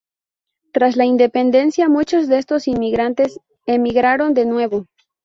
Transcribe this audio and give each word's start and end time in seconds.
Tras 0.73 0.95
la 0.95 1.05
independencia, 1.05 1.87
muchos 1.87 2.27
de 2.27 2.39
estos 2.39 2.67
inmigrantes 2.67 3.39
emigraron 3.67 4.33
de 4.33 4.47
nuevo. 4.47 4.87